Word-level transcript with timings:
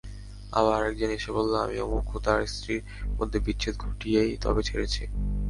আবার 0.51 0.73
আরেকজন 0.77 1.09
এসে 1.09 1.31
বলে- 1.31 1.63
আমি 1.63 1.77
অমুক 1.79 2.15
ও 2.15 2.19
তার 2.19 2.39
স্ত্রীর 2.47 2.81
মধ্যে 3.17 3.37
বিচ্ছেদ 3.39 3.75
ঘটিয়েই 3.77 4.37
তবে 4.41 4.61
ছেড়েছি। 4.63 5.03